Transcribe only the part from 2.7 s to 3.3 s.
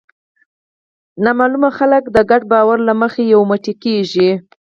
له مخې